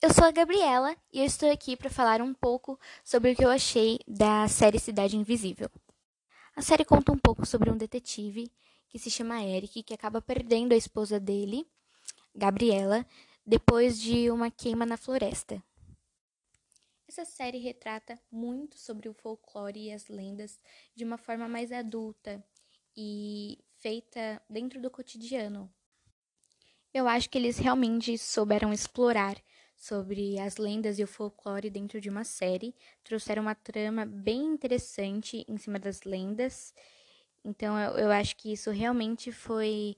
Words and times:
Eu 0.00 0.14
sou 0.14 0.22
a 0.22 0.30
Gabriela 0.30 0.96
e 1.12 1.18
eu 1.18 1.24
estou 1.24 1.50
aqui 1.50 1.76
para 1.76 1.90
falar 1.90 2.22
um 2.22 2.32
pouco 2.32 2.78
sobre 3.02 3.32
o 3.32 3.36
que 3.36 3.44
eu 3.44 3.50
achei 3.50 3.98
da 4.06 4.46
série 4.46 4.78
Cidade 4.78 5.16
Invisível. 5.16 5.68
A 6.54 6.62
série 6.62 6.84
conta 6.84 7.10
um 7.10 7.18
pouco 7.18 7.44
sobre 7.44 7.68
um 7.68 7.76
detetive 7.76 8.48
que 8.88 8.96
se 8.96 9.10
chama 9.10 9.42
Eric, 9.42 9.82
que 9.82 9.92
acaba 9.92 10.22
perdendo 10.22 10.72
a 10.72 10.76
esposa 10.76 11.18
dele, 11.18 11.66
Gabriela, 12.32 13.04
depois 13.44 14.00
de 14.00 14.30
uma 14.30 14.52
queima 14.52 14.86
na 14.86 14.96
floresta. 14.96 15.60
Essa 17.08 17.24
série 17.24 17.58
retrata 17.58 18.16
muito 18.30 18.78
sobre 18.78 19.08
o 19.08 19.14
folclore 19.14 19.86
e 19.86 19.92
as 19.92 20.06
lendas 20.06 20.60
de 20.94 21.02
uma 21.02 21.18
forma 21.18 21.48
mais 21.48 21.72
adulta 21.72 22.40
e 22.96 23.58
feita 23.80 24.40
dentro 24.48 24.80
do 24.80 24.92
cotidiano. 24.92 25.68
Eu 26.94 27.08
acho 27.08 27.28
que 27.28 27.36
eles 27.36 27.58
realmente 27.58 28.16
souberam 28.16 28.72
explorar 28.72 29.36
sobre 29.78 30.38
as 30.40 30.56
lendas 30.56 30.98
e 30.98 31.04
o 31.04 31.06
folclore 31.06 31.70
dentro 31.70 32.00
de 32.00 32.10
uma 32.10 32.24
série. 32.24 32.74
Trouxeram 33.04 33.42
uma 33.42 33.54
trama 33.54 34.04
bem 34.04 34.44
interessante 34.44 35.46
em 35.48 35.56
cima 35.56 35.78
das 35.78 36.02
lendas. 36.02 36.74
Então 37.44 37.78
eu, 37.78 37.92
eu 37.92 38.10
acho 38.10 38.36
que 38.36 38.52
isso 38.52 38.72
realmente 38.72 39.30
foi 39.30 39.96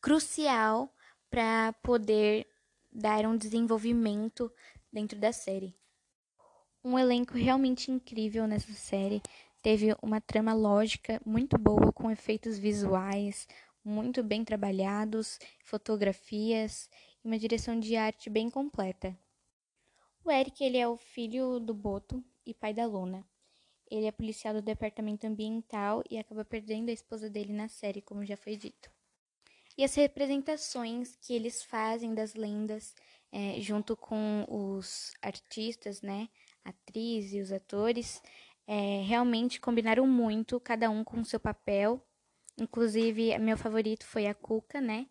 crucial 0.00 0.94
para 1.28 1.72
poder 1.82 2.46
dar 2.90 3.26
um 3.26 3.36
desenvolvimento 3.36 4.50
dentro 4.92 5.18
da 5.18 5.32
série. 5.32 5.74
Um 6.82 6.96
elenco 6.96 7.34
realmente 7.34 7.90
incrível 7.90 8.46
nessa 8.46 8.72
série. 8.72 9.20
Teve 9.60 9.94
uma 10.00 10.20
trama 10.20 10.54
lógica 10.54 11.20
muito 11.26 11.58
boa, 11.58 11.92
com 11.92 12.08
efeitos 12.08 12.56
visuais 12.56 13.48
muito 13.84 14.22
bem 14.22 14.44
trabalhados, 14.44 15.38
fotografias 15.64 16.90
uma 17.22 17.38
direção 17.38 17.78
de 17.78 17.96
arte 17.96 18.30
bem 18.30 18.50
completa. 18.50 19.16
O 20.24 20.30
Eric 20.30 20.62
ele 20.62 20.78
é 20.78 20.86
o 20.86 20.96
filho 20.96 21.58
do 21.58 21.74
Boto 21.74 22.22
e 22.44 22.52
pai 22.52 22.74
da 22.74 22.86
Luna. 22.86 23.26
Ele 23.90 24.06
é 24.06 24.12
policial 24.12 24.52
do 24.52 24.62
departamento 24.62 25.26
ambiental 25.26 26.02
e 26.10 26.18
acaba 26.18 26.44
perdendo 26.44 26.90
a 26.90 26.92
esposa 26.92 27.30
dele 27.30 27.52
na 27.52 27.68
série, 27.68 28.02
como 28.02 28.24
já 28.24 28.36
foi 28.36 28.56
dito. 28.56 28.90
E 29.76 29.84
as 29.84 29.94
representações 29.94 31.16
que 31.16 31.32
eles 31.32 31.62
fazem 31.62 32.14
das 32.14 32.34
lendas, 32.34 32.94
é, 33.32 33.60
junto 33.60 33.96
com 33.96 34.44
os 34.48 35.12
artistas, 35.22 36.02
né, 36.02 36.28
atriz 36.64 37.32
e 37.32 37.40
os 37.40 37.52
atores, 37.52 38.20
é, 38.66 39.02
realmente 39.02 39.60
combinaram 39.60 40.06
muito, 40.06 40.60
cada 40.60 40.90
um 40.90 41.02
com 41.02 41.24
seu 41.24 41.40
papel. 41.40 42.04
Inclusive, 42.58 43.38
meu 43.38 43.56
favorito 43.56 44.04
foi 44.04 44.26
a 44.26 44.34
Cuca, 44.34 44.80
né? 44.80 45.06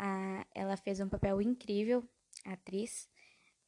A, 0.00 0.46
ela 0.54 0.76
fez 0.76 1.00
um 1.00 1.08
papel 1.08 1.42
incrível, 1.42 2.08
a 2.46 2.52
atriz 2.52 3.08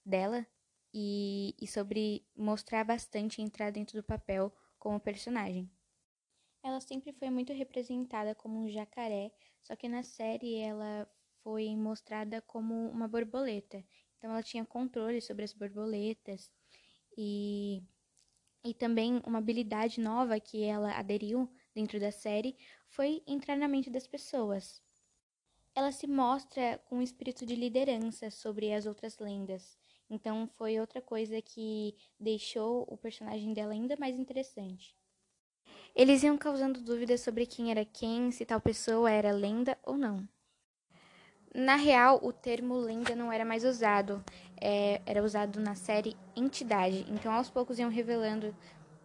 dela, 0.06 0.47
e, 0.95 1.56
e 1.61 1.67
sobre 1.67 2.25
mostrar 2.36 2.84
bastante 2.84 3.42
entrar 3.42 3.73
dentro 3.73 4.00
do 4.00 4.05
papel 4.05 4.53
como 4.78 5.01
personagem. 5.01 5.69
Ela 6.62 6.81
sempre 6.81 7.12
foi 7.12 7.31
muito 7.31 7.53
representada 7.53 8.33
como 8.33 8.61
um 8.61 8.70
jacaré, 8.70 9.33
só 9.61 9.75
que 9.75 9.89
na 9.89 10.05
série 10.05 10.56
ela 10.56 11.11
foi 11.42 11.75
mostrada 11.75 12.41
como 12.42 12.89
uma 12.91 13.08
borboleta. 13.08 13.84
Então 14.17 14.31
ela 14.31 14.42
tinha 14.42 14.64
controle 14.64 15.20
sobre 15.20 15.45
as 15.45 15.53
borboletas 15.53 16.48
e, 17.19 17.83
e 18.64 18.73
também 18.75 19.20
uma 19.27 19.39
habilidade 19.39 20.01
nova 20.01 20.39
que 20.39 20.62
ela 20.62 20.97
aderiu 20.97 21.51
dentro 21.75 21.98
da 21.98 22.12
série 22.12 22.56
foi 22.89 23.20
entrar 23.27 23.56
na 23.56 23.67
mente 23.67 23.91
das 23.91 24.06
pessoas 24.06 24.81
ela 25.75 25.93
se 25.93 26.07
mostra 26.07 26.81
com 26.87 26.97
um 26.97 27.03
espírito 27.03 27.47
de 27.47 27.55
liderança 27.55 28.31
sobre 28.31 28.73
as 28.73 28.87
outras 28.87 29.19
lendas. 29.19 29.79
Então 30.09 30.49
foi 30.57 30.81
outra 30.81 31.01
coisa 31.01 31.41
que 31.41 31.95
deixou 32.19 32.85
o 32.89 32.97
personagem 32.97 33.53
dela 33.53 33.73
ainda 33.73 33.97
mais 33.97 34.19
interessante. 34.19 34.97
Eles 35.95 36.23
iam 36.23 36.36
causando 36.36 36.80
dúvidas 36.80 37.20
sobre 37.20 37.47
quem 37.47 37.70
era 37.70 37.85
quem, 37.85 38.30
se 38.30 38.45
tal 38.45 38.61
pessoa 38.61 39.11
era 39.11 39.33
lenda 39.33 39.79
ou 39.85 39.97
não. 39.97 40.29
Na 41.53 41.75
real, 41.75 42.20
o 42.23 42.33
termo 42.33 42.77
lenda 42.77 43.17
não 43.17 43.33
era 43.33 43.45
mais 43.45 43.64
usado, 43.64 44.25
é, 44.61 45.03
era 45.05 45.23
usado 45.23 45.59
na 45.59 45.75
série 45.75 46.17
entidade. 46.36 47.05
Então, 47.09 47.33
aos 47.33 47.51
poucos 47.51 47.79
iam 47.80 47.91
revelando 47.91 48.55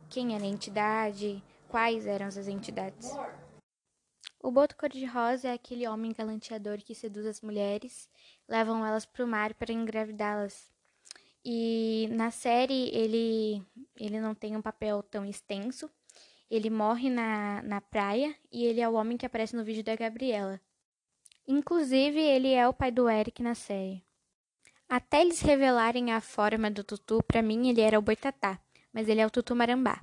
quem 0.10 0.36
era 0.36 0.44
a 0.44 0.48
entidade, 0.48 1.44
quais 1.68 2.06
eram 2.06 2.28
as 2.28 2.48
entidades. 2.48 3.12
O 4.46 4.52
boto 4.52 4.76
cor-de-rosa 4.76 5.48
é 5.48 5.54
aquele 5.54 5.88
homem 5.88 6.14
galanteador 6.14 6.78
que 6.78 6.94
seduz 6.94 7.26
as 7.26 7.42
mulheres, 7.42 8.08
levam 8.48 8.86
elas 8.86 9.04
para 9.04 9.26
o 9.26 9.28
mar 9.28 9.56
para 9.56 9.74
engravidá-las. 9.74 10.72
E 11.44 12.08
na 12.12 12.30
série 12.30 12.96
ele, 12.96 13.64
ele 13.96 14.20
não 14.20 14.36
tem 14.36 14.56
um 14.56 14.62
papel 14.62 15.02
tão 15.02 15.26
extenso. 15.26 15.90
Ele 16.48 16.70
morre 16.70 17.10
na, 17.10 17.64
na 17.64 17.82
praia 17.82 18.36
e 18.52 18.66
ele 18.66 18.82
é 18.82 18.88
o 18.88 18.94
homem 18.94 19.18
que 19.18 19.26
aparece 19.26 19.56
no 19.56 19.64
vídeo 19.64 19.84
da 19.84 19.96
Gabriela. 19.96 20.62
Inclusive, 21.48 22.22
ele 22.22 22.54
é 22.54 22.68
o 22.68 22.74
pai 22.74 22.92
do 22.92 23.10
Eric 23.10 23.42
na 23.42 23.56
série. 23.56 24.04
Até 24.88 25.22
eles 25.22 25.42
revelarem 25.42 26.12
a 26.12 26.22
forma 26.22 26.70
do 26.70 26.84
Tutu, 26.84 27.24
para 27.24 27.42
mim 27.42 27.68
ele 27.68 27.82
era 27.82 27.98
o 27.98 28.02
Boitatá, 28.04 28.60
mas 28.94 29.10
ele 29.10 29.22
é 29.22 29.26
o 29.26 29.32
Tutu 29.32 29.56
Marambá. 29.56 30.00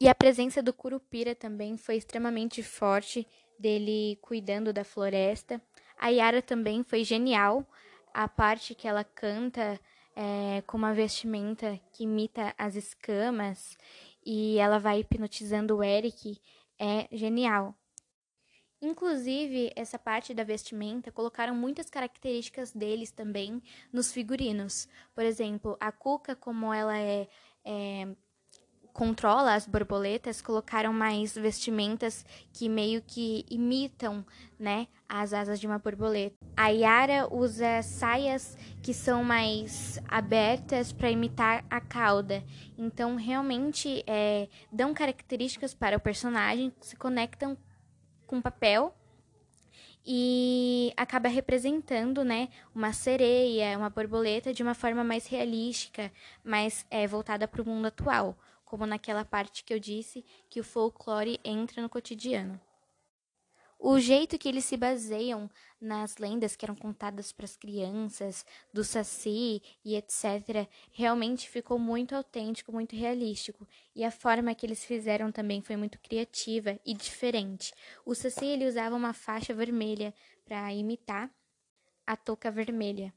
E 0.00 0.08
a 0.08 0.14
presença 0.14 0.62
do 0.62 0.74
Curupira 0.74 1.34
também 1.34 1.76
foi 1.76 1.96
extremamente 1.96 2.62
forte, 2.62 3.26
dele 3.58 4.18
cuidando 4.20 4.72
da 4.72 4.84
floresta. 4.84 5.60
A 5.98 6.08
Yara 6.08 6.42
também 6.42 6.82
foi 6.82 7.02
genial, 7.02 7.66
a 8.12 8.28
parte 8.28 8.74
que 8.74 8.86
ela 8.86 9.04
canta 9.04 9.80
é, 10.14 10.62
com 10.66 10.76
uma 10.76 10.92
vestimenta 10.94 11.80
que 11.92 12.04
imita 12.04 12.54
as 12.58 12.74
escamas 12.74 13.76
e 14.24 14.58
ela 14.58 14.78
vai 14.78 15.00
hipnotizando 15.00 15.76
o 15.76 15.82
Eric 15.82 16.38
é 16.78 17.08
genial. 17.10 17.74
Inclusive, 18.80 19.72
essa 19.74 19.98
parte 19.98 20.34
da 20.34 20.44
vestimenta 20.44 21.10
colocaram 21.10 21.54
muitas 21.54 21.88
características 21.88 22.72
deles 22.72 23.10
também 23.10 23.62
nos 23.90 24.12
figurinos. 24.12 24.86
Por 25.14 25.24
exemplo, 25.24 25.76
a 25.80 25.90
Cuca, 25.90 26.36
como 26.36 26.72
ela 26.72 26.98
é, 26.98 27.26
é 27.64 28.06
controla 28.96 29.52
as 29.52 29.66
borboletas, 29.66 30.40
colocaram 30.40 30.90
mais 30.90 31.34
vestimentas 31.34 32.24
que 32.50 32.66
meio 32.66 33.02
que 33.02 33.44
imitam, 33.50 34.24
né, 34.58 34.88
as 35.06 35.34
asas 35.34 35.60
de 35.60 35.66
uma 35.66 35.78
borboleta. 35.78 36.34
A 36.56 36.68
Yara 36.68 37.28
usa 37.30 37.82
saias 37.82 38.56
que 38.82 38.94
são 38.94 39.22
mais 39.22 40.00
abertas 40.08 40.92
para 40.92 41.10
imitar 41.10 41.62
a 41.68 41.78
cauda. 41.78 42.42
Então, 42.78 43.16
realmente, 43.16 44.02
é, 44.06 44.48
dão 44.72 44.94
características 44.94 45.74
para 45.74 45.98
o 45.98 46.00
personagem, 46.00 46.72
se 46.80 46.96
conectam 46.96 47.54
com 48.26 48.38
o 48.38 48.42
papel 48.42 48.96
e 50.06 50.90
acaba 50.96 51.28
representando, 51.28 52.24
né, 52.24 52.48
uma 52.74 52.94
sereia, 52.94 53.76
uma 53.76 53.90
borboleta 53.90 54.54
de 54.54 54.62
uma 54.62 54.74
forma 54.74 55.04
mais 55.04 55.26
realística, 55.26 56.10
mais 56.42 56.86
é, 56.90 57.06
voltada 57.06 57.46
para 57.46 57.60
o 57.60 57.66
mundo 57.66 57.88
atual 57.88 58.38
como 58.66 58.84
naquela 58.84 59.24
parte 59.24 59.64
que 59.64 59.72
eu 59.72 59.80
disse 59.80 60.22
que 60.50 60.60
o 60.60 60.64
folclore 60.64 61.40
entra 61.42 61.80
no 61.80 61.88
cotidiano. 61.88 62.60
O 63.78 64.00
jeito 64.00 64.38
que 64.38 64.48
eles 64.48 64.64
se 64.64 64.76
baseiam 64.76 65.50
nas 65.80 66.16
lendas 66.16 66.56
que 66.56 66.64
eram 66.64 66.74
contadas 66.74 67.30
para 67.30 67.44
as 67.44 67.56
crianças, 67.56 68.44
do 68.72 68.82
Saci 68.82 69.62
e 69.84 69.94
etc., 69.94 70.66
realmente 70.90 71.48
ficou 71.48 71.78
muito 71.78 72.14
autêntico, 72.14 72.72
muito 72.72 72.96
realístico. 72.96 73.68
E 73.94 74.02
a 74.02 74.10
forma 74.10 74.54
que 74.54 74.64
eles 74.64 74.84
fizeram 74.84 75.30
também 75.30 75.60
foi 75.60 75.76
muito 75.76 76.00
criativa 76.00 76.80
e 76.84 76.94
diferente. 76.94 77.72
O 78.04 78.14
Saci 78.14 78.46
ele 78.46 78.66
usava 78.66 78.96
uma 78.96 79.12
faixa 79.12 79.54
vermelha 79.54 80.12
para 80.44 80.72
imitar 80.72 81.30
a 82.06 82.16
touca 82.16 82.50
vermelha. 82.50 83.12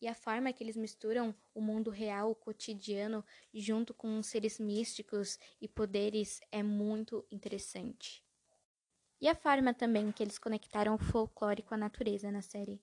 E 0.00 0.06
a 0.06 0.14
forma 0.14 0.52
que 0.52 0.62
eles 0.62 0.76
misturam 0.76 1.34
o 1.54 1.60
mundo 1.60 1.90
real, 1.90 2.30
o 2.30 2.34
cotidiano, 2.34 3.24
junto 3.52 3.94
com 3.94 4.22
seres 4.22 4.58
místicos 4.58 5.38
e 5.60 5.66
poderes 5.66 6.40
é 6.52 6.62
muito 6.62 7.24
interessante. 7.30 8.22
E 9.18 9.28
a 9.28 9.34
forma 9.34 9.72
também 9.72 10.12
que 10.12 10.22
eles 10.22 10.38
conectaram 10.38 10.94
o 10.94 10.98
folclore 10.98 11.62
com 11.62 11.74
a 11.74 11.78
natureza 11.78 12.30
na 12.30 12.42
série. 12.42 12.78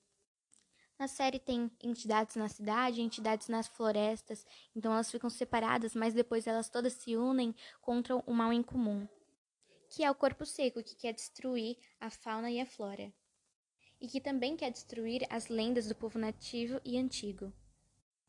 Na 0.98 1.08
série 1.08 1.40
tem 1.40 1.70
entidades 1.84 2.36
na 2.36 2.48
cidade, 2.48 3.02
entidades 3.02 3.48
nas 3.48 3.68
florestas, 3.68 4.46
então 4.76 4.92
elas 4.92 5.12
ficam 5.12 5.30
separadas, 5.30 5.94
mas 5.94 6.14
depois 6.14 6.48
elas 6.48 6.70
todas 6.70 6.94
se 6.94 7.16
unem 7.16 7.54
contra 7.82 8.16
um 8.28 8.34
mal 8.34 8.52
em 8.52 8.64
comum, 8.64 9.08
que 9.90 10.04
é 10.04 10.10
o 10.10 10.16
corpo 10.16 10.46
seco, 10.46 10.84
que 10.84 10.96
quer 10.96 11.14
destruir 11.14 11.78
a 12.00 12.10
fauna 12.10 12.50
e 12.50 12.60
a 12.60 12.66
flora 12.66 13.14
e 14.04 14.08
que 14.08 14.20
também 14.20 14.58
quer 14.58 14.70
destruir 14.70 15.26
as 15.30 15.48
lendas 15.48 15.88
do 15.88 15.96
povo 15.96 16.20
nativo 16.20 16.82
e 16.84 16.98
antigo. 16.98 17.54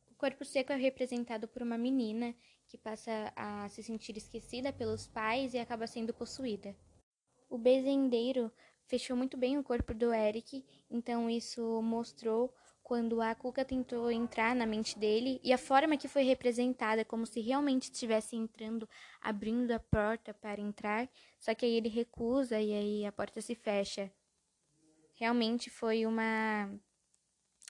O 0.09 0.15
corpo 0.15 0.44
seco 0.44 0.73
é 0.73 0.76
representado 0.76 1.49
por 1.49 1.62
uma 1.62 1.76
menina 1.76 2.32
que 2.69 2.79
passa 2.79 3.32
a 3.35 3.69
se 3.69 3.82
sentir 3.82 4.17
esquecida 4.17 4.73
pelos 4.73 5.09
pais 5.09 5.53
e 5.53 5.59
acaba 5.59 5.88
sendo 5.88 6.15
possuída. 6.15 6.76
O 7.50 7.59
bezendeiro 7.59 8.53
fechou 8.87 9.17
muito 9.17 9.37
bem 9.37 9.59
o 9.59 9.65
corpo 9.65 9.93
do 9.93 10.15
Eric, 10.15 10.65
então 10.88 11.29
isso 11.29 11.82
mostrou 11.82 12.55
quando 12.81 13.21
a 13.21 13.35
Cuca 13.35 13.65
tentou 13.65 14.12
entrar 14.12 14.55
na 14.55 14.67
mente 14.67 14.97
dele 14.97 15.41
e 15.43 15.53
a 15.53 15.59
forma 15.59 15.97
que 15.97 16.06
foi 16.06 16.23
representada, 16.23 17.05
como 17.05 17.26
se 17.26 17.41
realmente 17.41 17.91
estivesse 17.91 18.37
entrando, 18.37 18.88
abrindo 19.21 19.73
a 19.73 19.81
porta 19.81 20.32
para 20.32 20.61
entrar, 20.61 21.11
só 21.41 21.53
que 21.53 21.67
aí 21.67 21.73
ele 21.73 21.88
recusa 21.88 22.61
e 22.61 22.73
aí 22.73 23.05
a 23.05 23.11
porta 23.11 23.41
se 23.41 23.56
fecha. 23.56 24.12
Realmente 25.14 25.70
foi 25.70 26.06
uma 26.06 26.69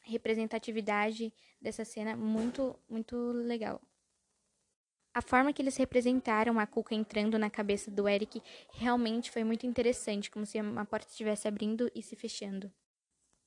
representatividade 0.04 1.32
dessa 1.60 1.84
cena 1.84 2.16
muito, 2.16 2.78
muito 2.88 3.16
legal. 3.32 3.80
A 5.14 5.22
forma 5.22 5.52
que 5.52 5.62
eles 5.62 5.76
representaram 5.76 6.58
a 6.58 6.66
Cuca 6.66 6.94
entrando 6.94 7.38
na 7.38 7.48
cabeça 7.48 7.90
do 7.90 8.08
Eric 8.08 8.42
realmente 8.72 9.30
foi 9.30 9.44
muito 9.44 9.64
interessante, 9.64 10.30
como 10.30 10.44
se 10.44 10.60
uma 10.60 10.84
porta 10.84 11.08
estivesse 11.08 11.46
abrindo 11.46 11.90
e 11.94 12.02
se 12.02 12.16
fechando. 12.16 12.72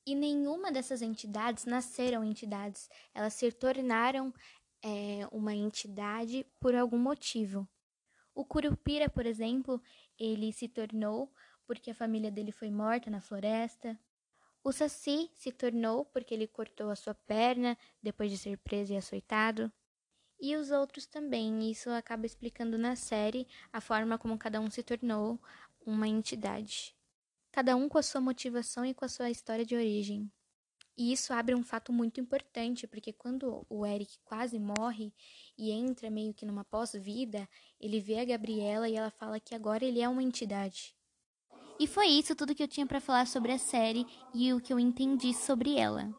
E 0.05 0.15
nenhuma 0.15 0.71
dessas 0.71 1.01
entidades 1.01 1.65
nasceram 1.65 2.23
entidades, 2.23 2.89
elas 3.13 3.33
se 3.33 3.51
tornaram 3.51 4.33
é, 4.81 5.27
uma 5.29 5.53
entidade 5.53 6.45
por 6.57 6.73
algum 6.73 6.97
motivo. 6.97 7.67
O 8.33 8.45
Curupira, 8.45 9.09
por 9.09 9.25
exemplo, 9.25 9.81
ele 10.17 10.53
se 10.53 10.69
tornou 10.69 11.33
porque 11.67 11.91
a 11.91 11.95
família 11.95 12.31
dele 12.31 12.51
foi 12.51 12.71
morta 12.71 13.11
na 13.11 13.21
floresta. 13.21 13.99
O 14.63 14.71
Saci 14.71 15.29
se 15.35 15.51
tornou 15.51 16.05
porque 16.05 16.33
ele 16.33 16.47
cortou 16.47 16.89
a 16.89 16.95
sua 16.95 17.13
perna 17.13 17.77
depois 18.01 18.31
de 18.31 18.37
ser 18.37 18.57
preso 18.57 18.93
e 18.93 18.97
açoitado. 18.97 19.71
E 20.39 20.55
os 20.55 20.71
outros 20.71 21.05
também. 21.05 21.69
Isso 21.69 21.89
acaba 21.91 22.25
explicando 22.25 22.77
na 22.77 22.95
série 22.95 23.47
a 23.71 23.79
forma 23.79 24.17
como 24.17 24.37
cada 24.37 24.59
um 24.59 24.71
se 24.71 24.81
tornou 24.81 25.39
uma 25.85 26.07
entidade 26.07 26.97
cada 27.57 27.75
um 27.75 27.89
com 27.89 27.97
a 27.97 28.03
sua 28.03 28.21
motivação 28.21 28.85
e 28.85 28.93
com 28.93 29.03
a 29.03 29.09
sua 29.09 29.31
história 29.31 29.65
de 29.65 29.75
origem. 29.75 30.31
E 30.95 31.11
isso 31.11 31.33
abre 31.33 31.55
um 31.55 31.63
fato 31.63 31.91
muito 31.91 32.21
importante, 32.21 32.85
porque 32.85 33.11
quando 33.11 33.65
o 33.67 33.83
Eric 33.83 34.19
quase 34.23 34.59
morre 34.59 35.11
e 35.57 35.71
entra 35.71 36.11
meio 36.11 36.35
que 36.35 36.45
numa 36.45 36.63
pós-vida, 36.63 37.49
ele 37.79 37.99
vê 37.99 38.19
a 38.19 38.25
Gabriela 38.25 38.87
e 38.87 38.95
ela 38.95 39.09
fala 39.09 39.39
que 39.39 39.55
agora 39.55 39.83
ele 39.83 40.01
é 40.01 40.07
uma 40.07 40.21
entidade. 40.21 40.96
E 41.79 41.85
foi 41.85 42.07
isso 42.07 42.35
tudo 42.35 42.55
que 42.55 42.63
eu 42.63 42.67
tinha 42.67 42.87
para 42.87 42.99
falar 42.99 43.27
sobre 43.27 43.51
a 43.51 43.57
série 43.57 44.05
e 44.33 44.51
o 44.51 44.59
que 44.59 44.73
eu 44.73 44.79
entendi 44.79 45.33
sobre 45.33 45.75
ela. 45.75 46.11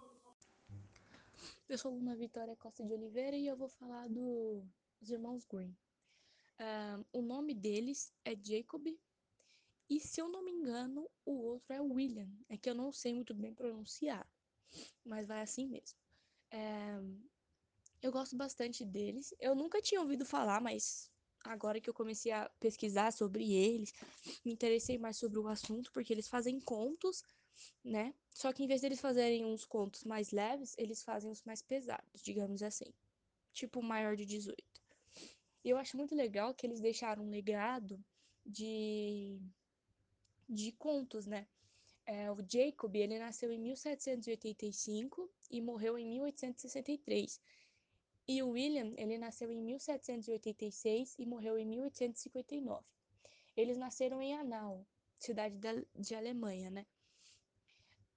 Eu 1.68 1.76
sou 1.76 1.92
Luna 1.92 2.14
Vitória 2.14 2.56
Costa 2.56 2.84
de 2.84 2.92
Oliveira 2.92 3.36
e 3.36 3.46
eu 3.46 3.56
vou 3.56 3.68
falar 3.68 4.08
do, 4.08 4.62
dos 5.00 5.10
irmãos 5.10 5.44
Green. 5.44 5.76
Uh, 6.60 7.04
o 7.12 7.22
nome 7.22 7.54
deles 7.54 8.12
é 8.24 8.34
Jacob 8.34 8.86
e 9.90 10.00
se 10.00 10.20
eu 10.20 10.28
não 10.28 10.44
me 10.44 10.52
engano, 10.52 11.10
o 11.24 11.32
outro 11.32 11.72
é 11.72 11.80
William. 11.80 12.28
É 12.48 12.56
que 12.56 12.68
eu 12.68 12.74
não 12.74 12.92
sei 12.92 13.12
muito 13.14 13.34
bem 13.34 13.54
pronunciar, 13.54 14.26
mas 15.04 15.26
vai 15.26 15.40
assim 15.40 15.66
mesmo. 15.66 15.98
Eu 18.00 18.12
gosto 18.12 18.36
bastante 18.36 18.84
deles. 18.84 19.34
Eu 19.40 19.54
nunca 19.54 19.80
tinha 19.80 20.00
ouvido 20.00 20.24
falar, 20.24 20.60
mas 20.60 21.10
agora 21.44 21.80
que 21.80 21.88
eu 21.88 21.94
comecei 21.94 22.32
a 22.32 22.48
pesquisar 22.60 23.12
sobre 23.12 23.52
eles, 23.52 23.92
me 24.44 24.52
interessei 24.52 24.98
mais 24.98 25.16
sobre 25.16 25.38
o 25.38 25.48
assunto, 25.48 25.90
porque 25.92 26.12
eles 26.12 26.28
fazem 26.28 26.60
contos, 26.60 27.22
né? 27.84 28.14
Só 28.30 28.52
que 28.52 28.62
em 28.62 28.66
vez 28.66 28.80
deles 28.80 29.00
fazerem 29.00 29.44
uns 29.44 29.64
contos 29.64 30.04
mais 30.04 30.30
leves, 30.30 30.74
eles 30.78 31.02
fazem 31.02 31.30
os 31.30 31.42
mais 31.42 31.62
pesados, 31.62 32.22
digamos 32.22 32.62
assim. 32.62 32.92
Tipo 33.52 33.82
maior 33.82 34.16
de 34.16 34.24
18. 34.24 34.62
E 35.64 35.70
eu 35.70 35.76
acho 35.76 35.96
muito 35.96 36.14
legal 36.14 36.54
que 36.54 36.66
eles 36.66 36.80
deixaram 36.80 37.24
um 37.24 37.30
legado 37.30 38.02
de 38.44 39.40
de 40.48 40.72
contos, 40.72 41.26
né? 41.26 41.46
É, 42.06 42.32
o 42.32 42.38
Jacob, 42.48 42.96
ele 42.96 43.18
nasceu 43.18 43.52
em 43.52 43.58
1785 43.58 45.30
e 45.50 45.60
morreu 45.60 45.98
em 45.98 46.06
1863. 46.06 47.38
E 48.28 48.42
o 48.42 48.50
William, 48.50 48.92
ele 48.98 49.16
nasceu 49.16 49.50
em 49.50 49.62
1786 49.62 51.16
e 51.18 51.24
morreu 51.24 51.58
em 51.58 51.64
1859. 51.64 52.84
Eles 53.56 53.78
nasceram 53.78 54.20
em 54.20 54.34
Hanau, 54.34 54.86
cidade 55.18 55.56
da, 55.56 55.70
de 55.96 56.14
Alemanha, 56.14 56.70
né? 56.70 56.86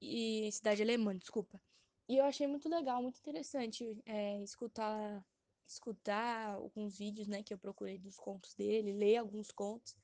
E 0.01 0.51
cidade 0.51 0.81
alemã, 0.81 1.15
desculpa. 1.15 1.61
E 2.09 2.17
eu 2.17 2.25
achei 2.25 2.45
muito 2.45 2.67
legal, 2.67 3.01
muito 3.01 3.19
interessante 3.19 3.97
é, 4.05 4.43
escutar 4.43 5.25
escutar 5.65 6.55
alguns 6.55 6.97
vídeos, 6.97 7.27
né, 7.27 7.41
que 7.41 7.53
eu 7.53 7.57
procurei 7.57 7.97
dos 7.97 8.17
contos 8.17 8.53
dele, 8.55 8.91
ler 8.91 9.17
alguns 9.17 9.51
contos. 9.51 9.95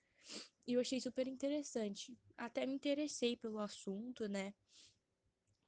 E 0.66 0.74
eu 0.74 0.80
achei 0.82 1.02
super 1.02 1.28
interessante. 1.28 2.18
Até 2.38 2.66
me 2.66 2.74
interessei 2.74 3.36
pelo 3.36 3.60
assunto, 3.60 4.30
né? 4.30 4.54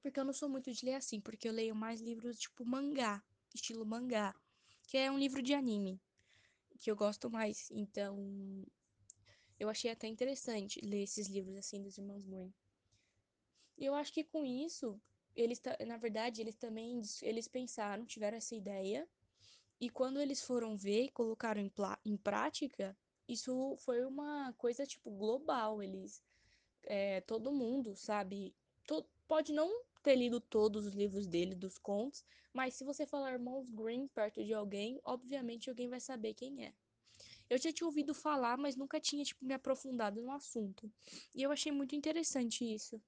Porque 0.01 0.19
eu 0.19 0.23
não 0.23 0.31
sou 0.31 0.47
muito 0.47 0.71
de 0.71 0.85
ler 0.85 0.95
assim, 0.95 1.19
porque 1.19 1.49
eu 1.49 1.51
leio 1.51 1.75
mais 1.75 1.99
livros 1.99 2.39
tipo 2.39 2.65
mangá, 2.65 3.21
estilo 3.53 3.85
mangá, 3.85 4.35
que 4.87 4.97
é 4.97 5.11
um 5.11 5.19
livro 5.19 5.41
de 5.41 5.53
anime, 5.53 5.99
que 6.79 6.89
eu 6.89 6.95
gosto 6.95 7.29
mais. 7.29 7.69
Então, 7.71 8.65
eu 9.59 9.69
achei 9.69 9.91
até 9.91 10.07
interessante 10.07 10.79
ler 10.81 11.03
esses 11.03 11.27
livros 11.27 11.57
assim 11.57 11.81
dos 11.81 11.97
irmãos 11.97 12.23
Green. 12.23 12.53
E 13.77 13.85
eu 13.85 13.95
acho 13.95 14.13
que 14.13 14.23
com 14.23 14.45
isso, 14.45 14.99
eles 15.35 15.61
na 15.87 15.97
verdade, 15.97 16.41
eles 16.41 16.55
também 16.55 17.01
eles 17.21 17.47
pensaram, 17.47 18.05
tiveram 18.05 18.37
essa 18.37 18.55
ideia, 18.55 19.07
e 19.79 19.89
quando 19.89 20.19
eles 20.19 20.41
foram 20.41 20.75
ver 20.75 21.03
e 21.03 21.09
colocaram 21.09 21.61
em, 21.61 21.71
em 22.05 22.17
prática, 22.17 22.97
isso 23.27 23.75
foi 23.77 24.03
uma 24.03 24.51
coisa, 24.53 24.85
tipo, 24.85 25.09
global. 25.11 25.81
Eles. 25.81 26.21
É, 26.83 27.21
todo 27.21 27.51
mundo, 27.51 27.95
sabe? 27.95 28.53
To, 28.87 29.05
pode 29.27 29.53
não 29.53 29.83
ter 30.01 30.15
lido 30.15 30.39
todos 30.39 30.85
os 30.85 30.93
livros 30.93 31.27
dele, 31.27 31.55
dos 31.55 31.77
contos, 31.77 32.25
mas 32.53 32.73
se 32.73 32.83
você 32.83 33.05
falar 33.05 33.33
Irmãos 33.33 33.69
Green 33.69 34.07
perto 34.07 34.43
de 34.43 34.53
alguém, 34.53 34.99
obviamente 35.03 35.69
alguém 35.69 35.89
vai 35.89 35.99
saber 35.99 36.33
quem 36.33 36.65
é. 36.65 36.73
Eu 37.49 37.57
já 37.57 37.71
tinha 37.71 37.87
ouvido 37.87 38.13
falar, 38.13 38.57
mas 38.57 38.75
nunca 38.75 38.99
tinha, 38.99 39.23
tipo, 39.23 39.43
me 39.45 39.53
aprofundado 39.53 40.21
no 40.21 40.31
assunto. 40.31 40.91
E 41.35 41.43
eu 41.43 41.51
achei 41.51 41.71
muito 41.71 41.95
interessante 41.95 42.63
isso. 42.63 43.01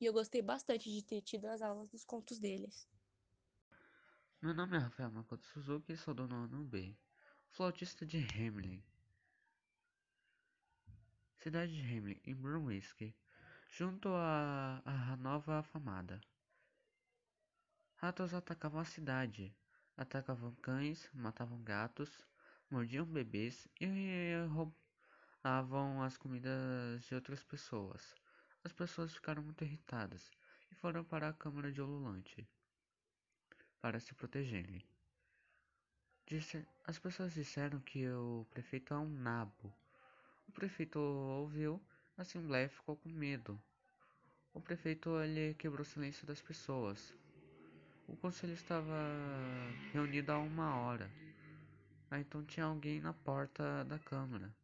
E 0.00 0.06
eu 0.06 0.12
gostei 0.12 0.40
bastante 0.40 0.90
de 0.90 1.04
ter 1.04 1.20
tido 1.20 1.46
as 1.46 1.60
aulas 1.60 1.88
dos 1.90 2.04
contos 2.04 2.38
deles. 2.38 2.88
Meu 4.40 4.54
nome 4.54 4.76
é 4.76 4.80
Rafael 4.80 5.10
Makoto 5.10 5.46
Suzuki 5.46 5.92
e 5.92 5.96
sou 5.96 6.14
do 6.14 6.26
nono 6.26 6.64
B, 6.64 6.96
flautista 7.50 8.06
de 8.06 8.18
Hamlin 8.18 8.82
cidade 11.42 11.74
de 11.74 11.82
Hamlin, 11.82 12.20
em 12.24 12.36
Brunswick, 12.36 13.12
junto 13.72 14.10
à, 14.10 14.82
à 14.84 15.16
nova 15.16 15.60
afamada. 15.60 16.20
Ratos 17.96 18.34
atacavam 18.34 18.80
a 18.80 18.84
cidade, 18.84 19.56
atacavam 19.96 20.54
cães, 20.56 21.08
matavam 21.14 21.62
gatos, 21.62 22.10
mordiam 22.70 23.06
bebês 23.06 23.66
e 23.80 24.34
roubavam 24.50 26.02
as 26.02 26.18
comidas 26.18 27.02
de 27.04 27.14
outras 27.14 27.42
pessoas. 27.42 28.14
As 28.62 28.72
pessoas 28.72 29.14
ficaram 29.14 29.42
muito 29.42 29.64
irritadas 29.64 30.30
e 30.70 30.74
foram 30.74 31.02
para 31.02 31.28
a 31.28 31.32
Câmara 31.32 31.72
de 31.72 31.80
Ululante 31.80 32.46
para 33.80 33.98
se 33.98 34.14
protegerem. 34.14 34.84
Disse, 36.26 36.66
as 36.84 36.98
pessoas 36.98 37.32
disseram 37.32 37.80
que 37.80 38.06
o 38.10 38.46
prefeito 38.50 38.92
é 38.92 38.98
um 38.98 39.08
nabo 39.08 39.74
o 40.48 40.52
prefeito 40.52 40.98
ouviu 40.98 41.82
a 42.16 42.22
assembleia 42.22 42.68
ficou 42.68 42.96
com 42.96 43.08
medo. 43.08 43.60
O 44.52 44.60
prefeito 44.60 45.20
ele 45.20 45.54
quebrou 45.54 45.82
o 45.82 45.84
silêncio 45.84 46.26
das 46.26 46.40
pessoas. 46.40 47.14
O 48.06 48.16
conselho 48.16 48.52
estava 48.52 48.94
reunido 49.92 50.32
há 50.32 50.38
uma 50.38 50.76
hora. 50.76 51.10
Aí, 52.10 52.20
então 52.20 52.44
tinha 52.44 52.66
alguém 52.66 53.00
na 53.00 53.14
porta 53.14 53.84
da 53.84 53.98
câmara. 53.98 54.54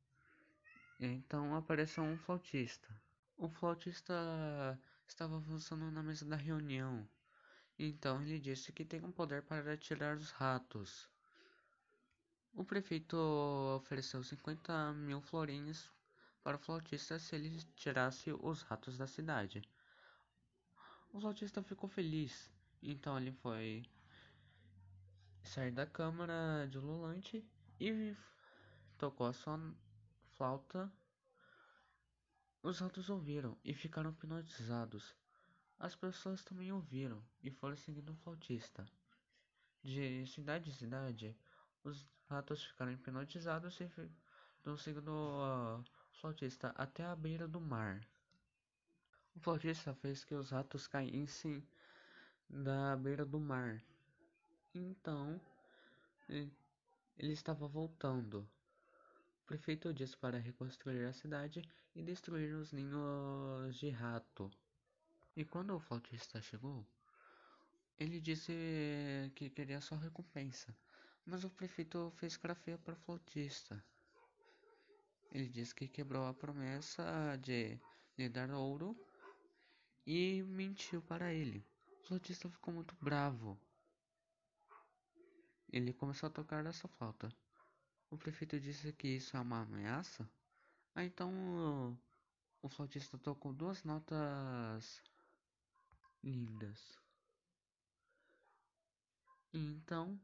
Então 1.01 1.55
apareceu 1.57 2.05
um 2.05 2.19
flautista. 2.19 2.89
O 3.37 3.49
flautista 3.49 4.13
estava 5.07 5.37
avançando 5.37 5.91
na 5.91 6.03
mesa 6.03 6.27
da 6.27 6.37
reunião. 6.37 7.09
Então 7.79 8.21
ele 8.23 8.39
disse 8.39 8.73
que 8.73 8.85
tem 8.85 9.03
um 9.03 9.13
poder 9.13 9.43
para 9.43 9.77
tirar 9.77 10.17
os 10.17 10.31
ratos. 10.33 11.09
O 12.53 12.65
prefeito 12.65 13.17
ofereceu 13.77 14.23
50 14.23 14.93
mil 14.95 15.21
florinhos 15.21 15.91
para 16.49 16.57
o 16.57 16.59
flautista 16.59 17.19
se 17.19 17.37
ele 17.37 17.63
tirasse 17.77 18.33
os 18.33 18.63
ratos 18.63 18.97
da 18.97 19.07
cidade. 19.07 19.61
O 21.13 21.21
flautista 21.21 21.63
ficou 21.63 21.91
feliz, 21.91 22.51
então 22.83 23.19
ele 23.19 23.33
foi 23.33 23.85
sair 25.43 25.73
da 25.73 25.85
câmara 25.85 26.67
de 26.71 26.79
Lulante 26.79 27.47
e 27.79 28.17
tocou 28.97 29.27
a 29.27 29.33
sua 29.35 29.61
flauta. 30.39 30.91
Os 32.63 32.79
ratos 32.79 33.11
ouviram 33.11 33.55
e 33.63 33.75
ficaram 33.75 34.09
hipnotizados. 34.09 35.15
As 35.79 35.95
pessoas 35.95 36.43
também 36.43 36.73
ouviram 36.73 37.23
e 37.43 37.51
foram 37.51 37.77
seguindo 37.77 38.15
o 38.15 38.17
flautista. 38.17 38.87
De 39.85 40.27
cidade 40.27 40.71
em 40.71 40.73
cidade, 40.73 41.37
os 41.85 42.09
ratos 42.27 42.65
ficaram 42.65 42.93
hipnotizados 42.93 43.79
e 43.81 43.91
estão 44.57 44.79
seguindo 44.79 45.13
o 45.13 45.85
flautista 46.19 46.73
até 46.77 47.05
a 47.05 47.15
beira 47.15 47.47
do 47.47 47.61
mar. 47.61 48.01
O 49.37 49.41
flautista 49.41 49.95
fez 49.95 50.25
que 50.25 50.35
os 50.35 50.51
ratos 50.51 50.89
caíssem 50.89 51.63
da 52.49 52.97
beira 52.97 53.25
do 53.25 53.39
mar. 53.39 53.81
Então, 54.75 55.41
ele 56.29 57.33
estava 57.33 57.69
voltando. 57.69 58.49
O 59.43 59.47
prefeito 59.47 59.95
disse 59.95 60.17
para 60.17 60.39
reconstruir 60.39 61.05
a 61.07 61.13
cidade 61.13 61.63
e 61.95 62.03
destruir 62.03 62.55
os 62.55 62.73
ninhos 62.73 63.77
de 63.77 63.89
rato. 63.91 64.51
E 65.37 65.45
quando 65.45 65.75
o 65.75 65.81
flautista 65.81 66.43
chegou, 66.43 66.85
ele 67.99 68.21
disse 68.21 68.53
que 69.37 69.51
queria 69.51 69.81
só 69.81 69.95
recompensa, 69.95 70.75
mas 71.25 71.45
o 71.45 71.51
prefeito 71.51 72.13
fez 72.17 72.37
cara 72.37 72.55
feia 72.55 72.77
para 72.77 72.95
o 72.95 72.97
flautista. 72.97 73.83
Ele 75.31 75.49
disse 75.49 75.75
que 75.75 75.87
quebrou 75.87 76.27
a 76.27 76.35
promessa 76.35 77.37
de 77.43 77.79
lhe 78.17 78.29
dar 78.29 78.51
ouro 78.51 78.97
e 80.07 80.43
mentiu 80.43 81.03
para 81.03 81.33
ele. 81.33 81.65
O 82.03 82.07
flautista 82.07 82.49
ficou 82.49 82.73
muito 82.73 82.95
bravo. 83.01 83.61
Ele 85.71 85.93
começou 85.93 86.29
a 86.29 86.33
tocar 86.33 86.65
essa 86.65 86.89
flauta. 86.89 87.31
O 88.11 88.17
prefeito 88.17 88.59
disse 88.59 88.91
que 88.95 89.09
isso 89.09 89.37
é 89.37 89.41
uma 89.41 89.61
ameaça. 89.61 90.29
Ah, 90.95 91.05
então 91.05 91.31
o, 91.31 91.99
o 92.63 92.69
flautista 92.71 93.19
tocou 93.19 93.53
duas 93.53 93.85
notas 93.85 95.03
lindas. 96.25 96.99
E 99.53 99.59
então 99.59 100.19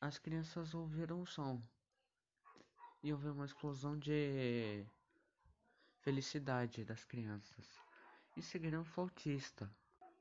as 0.00 0.18
crianças 0.18 0.74
ouviram 0.74 1.22
o 1.22 1.26
som 1.26 1.60
e 3.02 3.12
houve 3.12 3.28
uma 3.28 3.44
explosão 3.44 3.98
de 3.98 4.86
felicidade 6.00 6.84
das 6.84 7.04
crianças 7.04 7.66
e 8.36 8.42
seguiram 8.42 8.82
o 8.82 8.84
flautista 8.84 9.70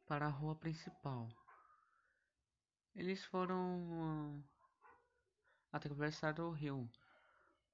para 0.07 0.25
a 0.25 0.29
rua 0.29 0.55
principal. 0.55 1.29
Eles 2.95 3.23
foram 3.23 4.35
uh, 4.37 4.43
atravessar 5.71 6.39
o 6.39 6.51
rio, 6.51 6.89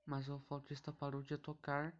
mas 0.05 0.29
o 0.29 0.39
flautista 0.39 0.93
parou 0.93 1.21
de 1.21 1.37
tocar 1.37 1.93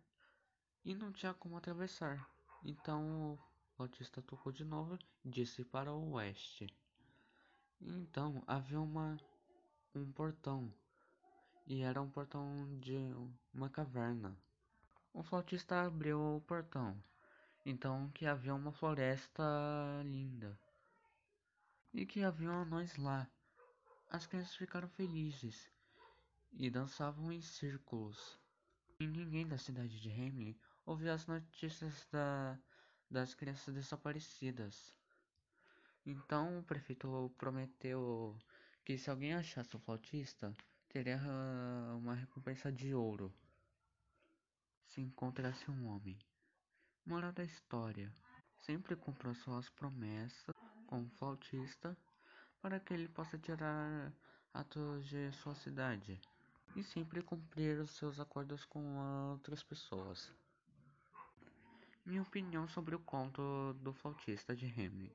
e 0.86 0.94
não 0.94 1.12
tinha 1.12 1.34
como 1.34 1.58
atravessar. 1.58 2.30
Então 2.64 3.34
o 3.34 3.40
flautista 3.76 4.22
tocou 4.22 4.52
de 4.52 4.64
novo 4.64 4.98
e 5.24 5.30
disse 5.30 5.64
para 5.64 5.92
o 5.92 6.12
oeste. 6.14 6.68
Então 7.82 8.44
havia 8.46 8.80
uma 8.80 9.18
um 9.96 10.12
portão 10.12 10.72
e 11.68 11.82
era 11.82 12.02
um 12.02 12.10
portão 12.10 12.80
de 12.80 12.96
uma 13.54 13.70
caverna. 13.70 14.36
O 15.14 15.22
flautista 15.22 15.82
abriu 15.82 16.38
o 16.38 16.42
portão, 16.42 16.98
então 17.66 18.10
que 18.12 18.26
havia 18.26 18.56
uma 18.56 18.72
floresta 18.72 19.44
linda 20.06 20.58
e 21.94 22.06
que 22.06 22.24
havia 22.24 22.50
anões 22.50 22.96
lá. 22.96 23.30
As 24.10 24.26
crianças 24.26 24.56
ficaram 24.56 24.88
felizes 24.88 25.70
e 26.54 26.70
dançavam 26.70 27.32
em 27.32 27.42
círculos. 27.42 28.40
E 29.00 29.06
ninguém 29.06 29.46
da 29.46 29.58
cidade 29.58 30.00
de 30.00 30.10
Hamlin 30.10 30.58
ouviu 30.86 31.12
as 31.12 31.28
notícias 31.28 32.08
da, 32.12 32.58
das 33.12 33.34
crianças 33.36 33.74
desaparecidas. 33.74 34.96
Então 36.06 36.60
o 36.60 36.64
prefeito 36.64 37.34
prometeu 37.38 38.38
que 38.86 38.98
se 38.98 39.10
alguém 39.10 39.34
achasse 39.34 39.76
o 39.76 39.80
flautista, 39.80 40.56
teria 40.98 41.22
uma 41.96 42.16
recompensa 42.16 42.72
de 42.72 42.92
ouro 42.92 43.32
se 44.88 45.00
encontrasse 45.00 45.70
um 45.70 45.86
homem. 45.90 46.18
Moral 47.06 47.32
da 47.32 47.44
história: 47.44 48.12
sempre 48.62 48.96
cumpra 48.96 49.32
suas 49.36 49.70
promessas 49.70 50.56
com 50.88 51.04
o 51.04 51.10
flautista 51.20 51.96
para 52.60 52.80
que 52.80 52.96
ele 52.96 53.08
possa 53.10 53.38
tirar 53.38 54.12
atos 54.52 55.06
de 55.06 55.32
sua 55.34 55.54
cidade 55.54 56.20
e 56.76 56.82
sempre 56.82 57.22
cumprir 57.22 57.80
os 57.80 57.92
seus 57.92 58.20
acordos 58.20 58.66
com 58.66 58.98
outras 59.34 59.62
pessoas. 59.62 60.34
Minha 62.04 62.24
opinião 62.24 62.68
sobre 62.68 62.96
o 62.96 63.00
conto 63.00 63.76
do 63.84 63.94
flautista 63.94 64.56
de 64.56 64.66
Hamlin. 64.66 65.12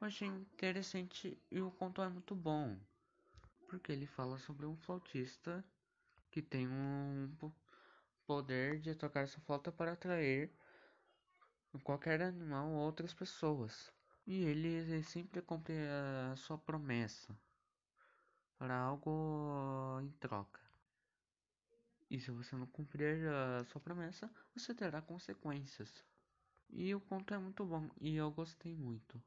Eu 0.00 0.06
achei 0.06 0.26
interessante 0.26 1.38
e 1.50 1.60
o 1.60 1.70
conto 1.72 2.00
é 2.00 2.08
muito 2.08 2.34
bom 2.34 2.78
porque 3.66 3.92
ele 3.92 4.06
fala 4.06 4.38
sobre 4.38 4.66
um 4.66 4.76
flautista 4.76 5.64
que 6.30 6.42
tem 6.42 6.68
um 6.68 7.30
poder 8.26 8.80
de 8.80 8.94
tocar 8.94 9.20
essa 9.20 9.40
flauta 9.40 9.70
para 9.70 9.92
atrair 9.92 10.50
qualquer 11.82 12.22
animal 12.22 12.70
ou 12.70 12.78
outras 12.78 13.12
pessoas. 13.12 13.92
E 14.26 14.42
ele 14.44 15.02
sempre 15.02 15.40
cumpre 15.42 15.74
a 16.32 16.36
sua 16.36 16.58
promessa 16.58 17.36
para 18.58 18.76
algo 18.76 20.00
em 20.02 20.10
troca. 20.18 20.60
E 22.10 22.20
se 22.20 22.30
você 22.30 22.56
não 22.56 22.66
cumprir 22.66 23.28
a 23.28 23.64
sua 23.64 23.80
promessa, 23.80 24.30
você 24.54 24.74
terá 24.74 25.00
consequências. 25.02 26.04
E 26.70 26.94
o 26.94 27.00
conto 27.00 27.34
é 27.34 27.38
muito 27.38 27.64
bom 27.64 27.88
e 28.00 28.16
eu 28.16 28.30
gostei 28.30 28.74
muito. 28.74 29.22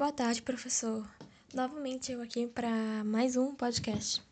Boa 0.00 0.12
tarde, 0.12 0.40
professor. 0.40 1.06
Novamente 1.52 2.10
eu 2.10 2.22
aqui 2.22 2.46
para 2.46 3.04
mais 3.04 3.36
um 3.36 3.54
podcast. 3.54 4.22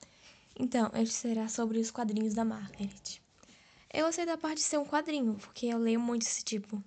Então, 0.59 0.91
ele 0.95 1.11
será 1.11 1.47
sobre 1.47 1.79
os 1.79 1.91
quadrinhos 1.91 2.33
da 2.33 2.43
Margaret. 2.43 3.21
Eu 3.93 4.07
gostei 4.07 4.25
da 4.25 4.39
parte 4.39 4.57
de 4.57 4.63
ser 4.63 4.79
um 4.79 4.87
quadrinho, 4.87 5.35
porque 5.35 5.67
eu 5.67 5.77
leio 5.77 6.01
muito 6.01 6.23
esse 6.23 6.43
tipo. 6.43 6.83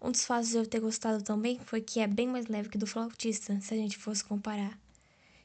Um 0.00 0.12
dos 0.12 0.24
fatos 0.24 0.50
de 0.50 0.58
eu 0.58 0.64
ter 0.64 0.78
gostado 0.78 1.24
também 1.24 1.58
foi 1.58 1.80
que 1.80 1.98
é 1.98 2.06
bem 2.06 2.28
mais 2.28 2.46
leve 2.46 2.68
que 2.68 2.78
do 2.78 2.86
flautista, 2.86 3.60
se 3.60 3.74
a 3.74 3.76
gente 3.76 3.98
fosse 3.98 4.22
comparar. 4.22 4.78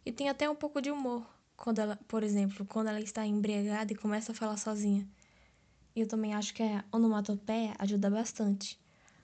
E 0.06 0.12
tem 0.12 0.30
até 0.30 0.48
um 0.48 0.56
pouco 0.56 0.80
de 0.80 0.92
humor, 0.92 1.26
quando 1.58 1.80
ela, 1.80 2.00
por 2.08 2.22
exemplo, 2.22 2.64
quando 2.64 2.90
ela 2.90 3.02
está 3.02 3.26
embriagada 3.26 3.92
e 3.92 3.96
começa 3.96 4.34
a 4.34 4.36
falar 4.36 4.58
sozinha. 4.58 5.10
E 5.96 6.02
eu 6.02 6.08
também 6.08 6.36
acho 6.36 6.54
que 6.54 6.62
a 6.62 6.86
onomatopeia 6.92 7.74
ajuda 7.80 8.08
bastante 8.08 8.80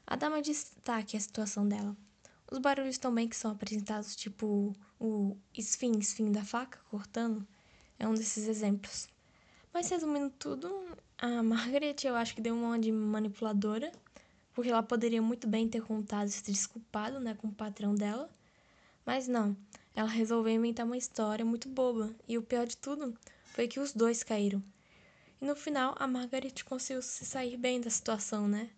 a 0.07 0.15
dar 0.15 0.31
mais 0.31 0.43
destaque 0.43 1.15
à 1.15 1.19
situação 1.19 1.67
dela. 1.67 1.95
Os 2.51 2.59
barulhos 2.59 2.97
também 2.97 3.29
que 3.29 3.35
são 3.35 3.49
apresentados, 3.49 4.13
tipo 4.13 4.75
o 4.99 5.37
esfim, 5.57 5.97
esfim 5.97 6.33
da 6.33 6.43
faca 6.43 6.79
cortando, 6.89 7.47
é 7.97 8.05
um 8.05 8.13
desses 8.13 8.45
exemplos. 8.45 9.07
Mas 9.73 9.89
resumindo 9.89 10.29
tudo, 10.37 10.69
a 11.17 11.41
Margaret 11.41 11.95
eu 12.03 12.13
acho 12.13 12.35
que 12.35 12.41
deu 12.41 12.53
uma 12.53 12.77
de 12.77 12.91
manipuladora, 12.91 13.89
porque 14.53 14.69
ela 14.69 14.83
poderia 14.83 15.21
muito 15.21 15.47
bem 15.47 15.69
ter 15.69 15.81
contado 15.81 16.27
e 16.27 16.31
se 16.31 16.43
desculpado 16.43 17.21
né, 17.21 17.35
com 17.35 17.47
o 17.47 17.53
patrão 17.53 17.95
dela. 17.95 18.29
Mas 19.05 19.29
não, 19.29 19.55
ela 19.95 20.09
resolveu 20.09 20.53
inventar 20.53 20.85
uma 20.85 20.97
história 20.97 21.45
muito 21.45 21.69
boba, 21.69 22.13
e 22.27 22.37
o 22.37 22.43
pior 22.43 22.67
de 22.67 22.75
tudo 22.75 23.17
foi 23.45 23.65
que 23.65 23.79
os 23.79 23.93
dois 23.93 24.23
caíram. 24.23 24.61
E 25.41 25.45
no 25.45 25.55
final, 25.55 25.95
a 25.97 26.05
Margaret 26.05 26.53
conseguiu 26.65 27.01
se 27.01 27.23
sair 27.25 27.55
bem 27.55 27.79
da 27.79 27.89
situação, 27.89 28.45
né? 28.45 28.69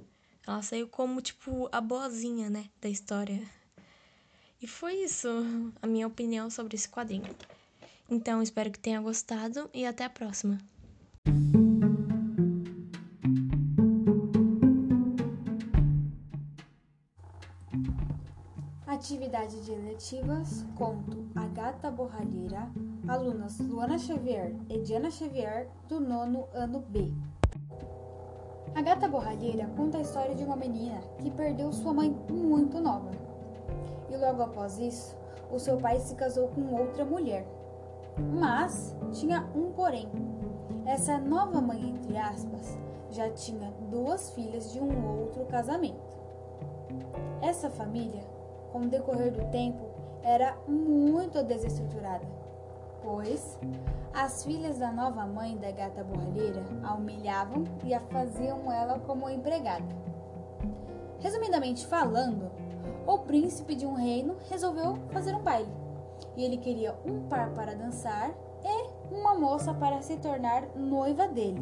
Ela 0.45 0.61
saiu 0.61 0.87
como, 0.87 1.21
tipo, 1.21 1.67
a 1.71 1.81
boazinha, 1.81 2.51
né, 2.51 2.69
da 2.79 2.87
história. 2.87 3.41
E 4.63 4.67
foi 4.67 4.93
isso 4.93 5.27
a 5.81 5.85
minha 5.85 6.07
opinião 6.07 6.49
sobre 6.49 6.77
esse 6.77 6.87
quadrinho. 6.87 7.35
Então, 8.09 8.41
espero 8.41 8.71
que 8.71 8.79
tenha 8.79 9.01
gostado 9.01 9.69
e 9.73 9.85
até 9.85 10.05
a 10.05 10.09
próxima. 10.09 10.57
Atividade 18.87 19.65
de 19.65 19.71
eletivas, 19.71 20.65
conto 20.75 21.27
A 21.35 21.45
Gata 21.47 21.91
Borralheira, 21.91 22.71
alunas 23.05 23.59
Luana 23.59 23.99
Xavier 23.99 24.55
e 24.69 24.79
Diana 24.79 25.11
Xavier, 25.11 25.67
do 25.89 25.99
nono 25.99 26.47
ano 26.53 26.79
B. 26.79 27.11
A 28.73 28.81
Gata 28.81 29.09
Borralheira 29.09 29.67
conta 29.75 29.97
a 29.97 30.01
história 30.01 30.33
de 30.33 30.45
uma 30.45 30.55
menina 30.55 31.01
que 31.21 31.29
perdeu 31.31 31.73
sua 31.73 31.93
mãe 31.93 32.09
muito 32.29 32.79
nova 32.79 33.22
e 34.13 34.17
logo 34.17 34.41
após 34.41 34.77
isso, 34.79 35.17
o 35.51 35.59
seu 35.59 35.77
pai 35.77 35.99
se 35.99 36.15
casou 36.15 36.47
com 36.49 36.75
outra 36.75 37.03
mulher. 37.03 37.45
Mas 38.17 38.95
tinha 39.11 39.49
um 39.55 39.71
porém. 39.71 40.09
Essa 40.85 41.17
nova 41.17 41.61
mãe, 41.61 41.89
entre 41.89 42.17
aspas, 42.17 42.77
já 43.09 43.29
tinha 43.29 43.71
duas 43.89 44.31
filhas 44.31 44.71
de 44.71 44.79
um 44.79 45.19
outro 45.19 45.45
casamento. 45.45 46.17
Essa 47.41 47.69
família, 47.69 48.23
com 48.71 48.79
o 48.79 48.89
decorrer 48.89 49.31
do 49.31 49.49
tempo, 49.51 49.85
era 50.23 50.57
muito 50.67 51.43
desestruturada, 51.43 52.25
pois 53.01 53.59
as 54.13 54.43
filhas 54.45 54.77
da 54.77 54.91
nova 54.91 55.25
mãe 55.25 55.57
da 55.57 55.71
gata 55.71 56.03
borralheira 56.03 56.63
a 56.83 56.93
humilhavam 56.93 57.65
e 57.83 57.93
a 57.93 57.99
faziam 57.99 58.71
ela 58.71 58.99
como 58.99 59.29
empregada. 59.29 59.85
Resumidamente 61.19 61.85
falando, 61.85 62.51
o 63.05 63.19
príncipe 63.19 63.75
de 63.75 63.85
um 63.85 63.93
reino 63.93 64.35
resolveu 64.49 64.97
fazer 65.11 65.35
um 65.35 65.41
baile. 65.41 65.71
E 66.35 66.43
ele 66.43 66.57
queria 66.57 66.95
um 67.05 67.27
par 67.27 67.53
para 67.53 67.75
dançar 67.75 68.31
e 68.63 69.13
uma 69.13 69.35
moça 69.35 69.73
para 69.73 70.01
se 70.01 70.17
tornar 70.17 70.67
noiva 70.75 71.27
dele. 71.27 71.61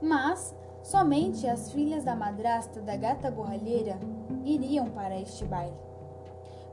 Mas 0.00 0.54
Somente 0.82 1.46
as 1.46 1.70
filhas 1.70 2.04
da 2.04 2.16
madrasta 2.16 2.80
da 2.80 2.96
gata 2.96 3.30
borralheira 3.30 3.98
iriam 4.44 4.90
para 4.90 5.18
este 5.20 5.44
baile, 5.44 5.76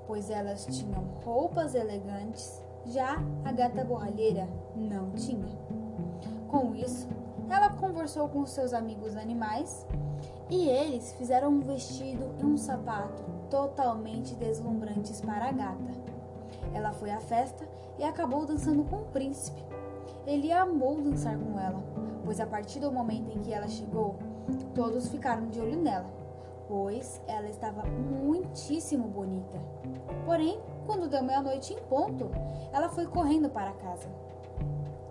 pois 0.08 0.30
elas 0.30 0.66
tinham 0.66 1.04
roupas 1.26 1.76
elegantes, 1.76 2.64
já 2.86 3.18
a 3.44 3.52
gata 3.52 3.84
borralheira 3.84 4.48
não 4.76 5.12
tinha. 5.12 5.56
Com 6.48 6.74
isso, 6.74 7.08
ela 7.50 7.70
conversou 7.70 8.30
com 8.30 8.46
seus 8.46 8.74
amigos 8.74 9.16
animais 9.16 9.86
e 10.50 10.68
eles 10.70 11.14
fizeram 11.14 11.50
um 11.50 11.60
vestido 11.60 12.26
e 12.40 12.46
um 12.46 12.58
sapato 12.58 13.24
totalmente 13.50 14.34
deslumbrantes 14.36 15.20
para 15.22 15.46
a 15.46 15.52
gata. 15.52 15.94
Ela 16.74 16.92
foi 16.92 17.12
à 17.12 17.20
festa 17.20 17.68
e 17.98 18.04
acabou 18.04 18.46
dançando 18.46 18.84
com 18.84 18.98
o 18.98 19.06
príncipe. 19.06 19.64
Ele 20.26 20.52
amou 20.52 21.02
dançar 21.02 21.38
com 21.38 21.60
ela, 21.60 21.84
pois 22.24 22.40
a 22.40 22.46
partir 22.46 22.80
do 22.80 22.92
momento 22.92 23.32
em 23.32 23.42
que 23.42 23.54
ela 23.54 23.68
chegou, 23.68 24.16
todos 24.74 25.10
ficaram 25.10 25.48
de 25.48 25.60
olho 25.60 25.82
nela, 25.82 26.08
pois 26.68 27.22
ela 27.28 27.48
estava 27.48 27.84
muitíssimo 27.84 29.08
bonita. 29.08 29.60
Porém, 30.26 30.60
quando 30.86 31.10
deu 31.10 31.24
meia-noite 31.24 31.74
em 31.74 31.82
ponto, 31.84 32.30
ela 32.72 32.90
foi 32.90 33.06
correndo 33.06 33.50
para 33.50 33.72
casa. 33.74 34.08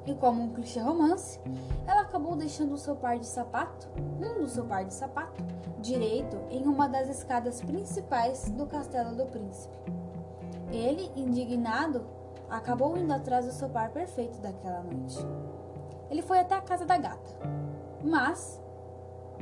E 0.06 0.14
como 0.14 0.42
um 0.42 0.52
clichê 0.52 0.80
romance, 0.80 1.40
ela 1.86 2.02
acabou 2.02 2.36
deixando 2.36 2.74
o 2.74 2.78
seu 2.78 2.94
par 2.94 3.18
de 3.18 3.26
sapato, 3.26 3.88
um 4.20 4.40
do 4.40 4.48
seu 4.48 4.64
par 4.64 4.84
de 4.84 4.94
sapato, 4.94 5.42
direito 5.80 6.38
em 6.48 6.62
uma 6.62 6.88
das 6.88 7.08
escadas 7.08 7.60
principais 7.60 8.48
do 8.50 8.66
castelo 8.66 9.16
do 9.16 9.26
príncipe. 9.26 9.76
Ele, 10.70 11.10
indignado, 11.16 12.06
acabou 12.48 12.96
indo 12.96 13.12
atrás 13.12 13.46
do 13.46 13.52
seu 13.52 13.68
par 13.68 13.90
perfeito 13.90 14.40
daquela 14.40 14.80
noite. 14.82 15.18
Ele 16.08 16.22
foi 16.22 16.38
até 16.38 16.54
a 16.54 16.60
casa 16.60 16.84
da 16.84 16.96
gata, 16.96 17.30
mas 18.04 18.60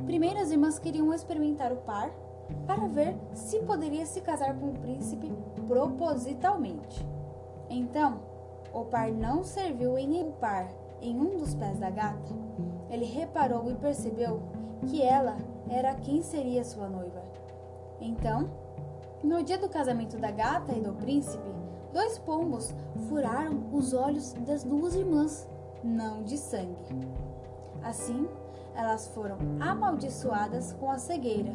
primeiro 0.05 0.39
as 0.39 0.49
irmãs 0.49 0.79
queriam 0.79 1.13
experimentar 1.13 1.71
o 1.71 1.77
par 1.77 2.11
para 2.65 2.87
ver 2.87 3.15
se 3.33 3.59
poderia 3.59 4.05
se 4.05 4.21
casar 4.21 4.55
com 4.55 4.69
o 4.69 4.79
príncipe 4.79 5.31
propositalmente. 5.67 7.05
Então, 7.69 8.19
o 8.75 8.83
par 8.83 9.09
não 9.09 9.41
serviu 9.41 9.97
em 9.97 10.05
nenhum 10.05 10.31
par 10.33 10.67
em 11.01 11.17
um 11.17 11.37
dos 11.37 11.55
pés 11.55 11.79
da 11.79 11.89
gata, 11.89 12.33
ele 12.89 13.05
reparou 13.05 13.71
e 13.71 13.75
percebeu 13.75 14.41
que 14.85 15.01
ela 15.01 15.37
era 15.69 15.95
quem 15.95 16.21
seria 16.21 16.63
sua 16.63 16.89
noiva. 16.89 17.23
Então, 18.01 18.49
no 19.23 19.41
dia 19.41 19.57
do 19.57 19.69
casamento 19.69 20.17
da 20.17 20.29
gata 20.29 20.73
e 20.73 20.81
do 20.81 20.93
príncipe, 20.93 21.43
dois 21.93 22.19
pombos 22.19 22.73
furaram 23.07 23.63
os 23.71 23.93
olhos 23.93 24.33
das 24.33 24.63
duas 24.63 24.93
irmãs, 24.93 25.47
não 25.81 26.21
de 26.23 26.37
sangue. 26.37 26.75
Assim, 27.81 28.27
elas 28.75 29.07
foram 29.07 29.37
amaldiçoadas 29.59 30.73
com 30.73 30.91
a 30.91 30.97
cegueira, 30.97 31.53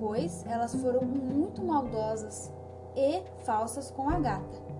pois 0.00 0.44
elas 0.46 0.74
foram 0.74 1.02
muito 1.02 1.62
maldosas 1.62 2.50
e 2.96 3.22
falsas 3.44 3.90
com 3.90 4.08
a 4.08 4.18
gata. 4.18 4.71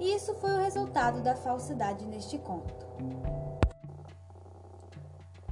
E 0.00 0.14
isso 0.14 0.34
foi 0.36 0.50
o 0.52 0.62
resultado 0.62 1.20
da 1.22 1.34
falsidade 1.34 2.06
neste 2.06 2.38
conto. 2.38 2.86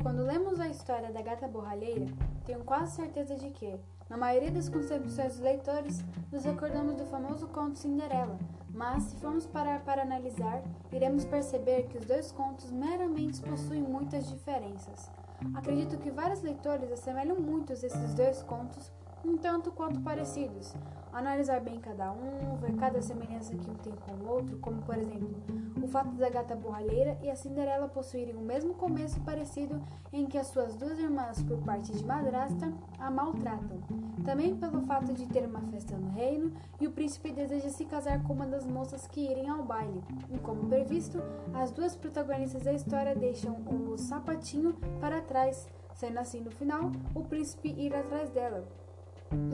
Quando 0.00 0.22
lemos 0.22 0.60
a 0.60 0.68
história 0.68 1.10
da 1.10 1.20
gata 1.20 1.48
borralheira, 1.48 2.06
tenho 2.44 2.62
quase 2.62 2.94
certeza 2.94 3.34
de 3.34 3.50
que, 3.50 3.76
na 4.08 4.16
maioria 4.16 4.52
das 4.52 4.68
concepções 4.68 5.32
dos 5.32 5.40
leitores, 5.40 6.04
nos 6.30 6.44
recordamos 6.44 6.94
do 6.94 7.04
famoso 7.06 7.48
conto 7.48 7.76
Cinderela, 7.76 8.38
mas 8.70 9.02
se 9.02 9.16
formos 9.16 9.46
parar 9.46 9.82
para 9.82 10.02
analisar, 10.02 10.62
iremos 10.92 11.24
perceber 11.24 11.88
que 11.88 11.98
os 11.98 12.06
dois 12.06 12.30
contos 12.30 12.70
meramente 12.70 13.42
possuem 13.42 13.82
muitas 13.82 14.28
diferenças. 14.28 15.10
Acredito 15.56 15.98
que 15.98 16.10
vários 16.10 16.40
leitores 16.40 16.92
assemelham 16.92 17.40
muitos 17.40 17.82
esses 17.82 18.14
dois 18.14 18.44
contos 18.44 18.92
um 19.24 19.36
tanto 19.36 19.72
quanto 19.72 20.00
parecidos. 20.00 20.72
Analisar 21.16 21.62
bem 21.62 21.80
cada 21.80 22.12
um, 22.12 22.58
ver 22.61 22.75
cada 22.75 23.00
semelhança 23.00 23.56
que 23.56 23.70
um 23.70 23.75
tem 23.76 23.94
com 23.94 24.12
o 24.23 24.28
outro, 24.28 24.58
como 24.58 24.82
por 24.82 24.99
exemplo, 24.99 25.35
o 25.83 25.88
fato 25.88 26.11
da 26.11 26.29
gata 26.29 26.55
borralheira 26.55 27.16
e 27.22 27.31
a 27.31 27.35
Cinderela 27.35 27.88
possuírem 27.88 28.37
o 28.37 28.42
mesmo 28.42 28.74
começo 28.74 29.18
parecido 29.22 29.83
em 30.12 30.26
que 30.26 30.37
as 30.37 30.48
suas 30.48 30.76
duas 30.76 30.98
irmãs, 30.98 31.42
por 31.42 31.57
parte 31.62 31.90
de 31.90 32.05
madrasta, 32.05 32.70
a 32.98 33.11
maltratam. 33.11 33.79
Também 34.26 34.55
pelo 34.57 34.83
fato 34.83 35.14
de 35.14 35.26
ter 35.26 35.46
uma 35.46 35.62
festa 35.62 35.96
no 35.96 36.11
reino 36.11 36.52
e 36.79 36.87
o 36.87 36.92
príncipe 36.92 37.33
deseja 37.33 37.70
se 37.70 37.87
casar 37.87 38.22
com 38.22 38.35
uma 38.35 38.46
das 38.46 38.66
moças 38.66 39.07
que 39.07 39.22
irem 39.22 39.48
ao 39.48 39.62
baile. 39.62 40.05
E 40.31 40.38
como 40.40 40.68
previsto, 40.68 41.22
as 41.55 41.70
duas 41.70 41.96
protagonistas 41.96 42.62
da 42.62 42.74
história 42.74 43.16
deixam 43.16 43.57
o 43.66 43.96
sapatinho 43.96 44.74
para 45.00 45.22
trás, 45.22 45.66
sendo 45.94 46.18
assim 46.18 46.42
no 46.42 46.50
final 46.50 46.92
o 47.14 47.22
príncipe 47.22 47.70
ir 47.70 47.94
atrás 47.94 48.29
dela. 48.29 48.68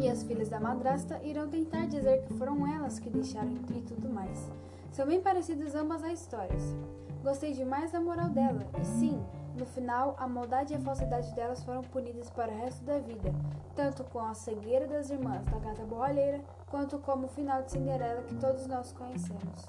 E 0.00 0.08
as 0.08 0.22
filhas 0.22 0.48
da 0.48 0.61
madrasta 0.61 1.20
irão 1.22 1.48
tentar 1.48 1.87
dizer 1.87 2.22
que 2.22 2.35
foram 2.35 2.66
elas 2.66 2.98
que 2.98 3.11
deixaram 3.11 3.52
e 3.74 3.80
tudo 3.82 4.08
mais. 4.08 4.50
São 4.90 5.06
bem 5.06 5.20
parecidas 5.20 5.74
ambas 5.74 6.02
as 6.04 6.20
histórias. 6.20 6.76
Gostei 7.22 7.52
demais 7.52 7.92
da 7.92 8.00
moral 8.00 8.28
dela, 8.28 8.66
e 8.80 8.85
sim, 8.85 9.22
no 9.56 9.66
final, 9.66 10.16
a 10.18 10.26
maldade 10.26 10.72
e 10.72 10.76
a 10.76 10.80
falsidade 10.80 11.32
delas 11.35 11.62
foram 11.62 11.82
punidas 11.82 12.30
para 12.30 12.50
o 12.50 12.56
resto 12.56 12.82
da 12.85 12.98
vida, 12.98 13.32
tanto 13.74 14.02
com 14.04 14.18
a 14.18 14.35
cegueira 14.35 14.87
das 14.87 15.11
irmãs 15.11 15.44
da 15.44 15.58
gata 15.58 15.85
borralheira, 15.85 16.40
quanto 16.70 16.98
como 16.98 17.26
o 17.26 17.28
final 17.28 17.62
de 17.62 17.72
Cinderela 17.72 18.22
que 18.22 18.35
todos 18.37 18.66
nós 18.66 18.92
conhecemos. 18.92 19.68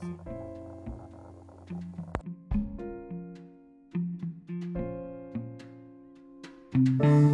Oi, 7.01 7.32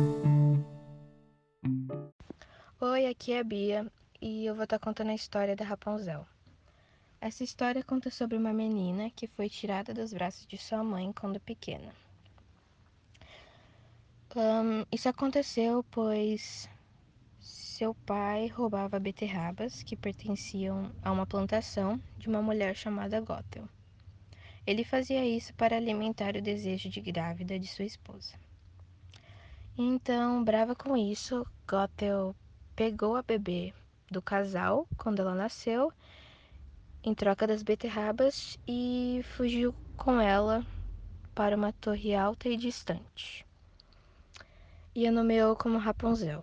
aqui 3.10 3.34
é 3.34 3.39
a 3.39 3.43
Bia 3.43 3.91
e 4.22 4.45
eu 4.45 4.54
vou 4.54 4.65
estar 4.65 4.78
contando 4.78 5.10
a 5.10 5.15
história 5.15 5.56
da 5.56 5.65
Rapunzel. 5.65 6.28
Essa 7.19 7.43
história 7.43 7.84
conta 7.84 8.12
sobre 8.12 8.38
uma 8.38 8.54
menina 8.54 9.10
que 9.10 9.26
foi 9.26 9.50
tirada 9.50 9.93
dos 9.93 10.13
braços 10.13 10.45
de 10.45 10.58
sua 10.58 10.84
mãe 10.84 11.12
quando 11.12 11.39
pequena. 11.39 11.91
Um, 14.36 14.86
isso 14.91 15.10
aconteceu 15.10 15.84
pois 15.89 16.69
seu 17.39 17.95
pai 17.95 18.45
roubava 18.48 19.00
beterrabas 19.00 19.82
que 19.82 19.95
pertenciam 19.95 20.91
a 21.02 21.12
uma 21.12 21.26
plantação 21.26 22.00
de 22.17 22.28
uma 22.28 22.43
mulher 22.43 22.76
chamada 22.76 23.19
Gothel. 23.19 23.67
Ele 24.67 24.84
fazia 24.84 25.26
isso 25.26 25.52
para 25.56 25.78
alimentar 25.78 26.36
o 26.36 26.41
desejo 26.41 26.89
de 26.89 27.02
grávida 27.02 27.58
de 27.58 27.65
sua 27.65 27.86
esposa. 27.86 28.36
Então, 29.76 30.43
brava 30.43 30.76
com 30.76 30.95
isso, 30.95 31.43
Gothel 31.67 32.36
pegou 32.80 33.18
a 33.18 33.22
bebê 33.22 33.74
do 34.10 34.22
casal 34.22 34.88
quando 34.98 35.20
ela 35.20 35.36
nasceu, 35.36 35.92
em 37.04 37.13
troca 37.13 37.46
das 37.46 37.62
beterrabas, 37.62 38.58
e 38.65 39.20
fugiu 39.36 39.76
com 39.98 40.22
ela 40.22 40.65
para 41.36 41.58
uma 41.58 41.74
torre 41.74 42.15
alta 42.15 42.48
e 42.48 42.56
distante. 42.56 43.46
E 44.96 45.06
a 45.06 45.12
nomeou 45.12 45.58
como 45.58 45.78
Rapunzel. 45.78 46.42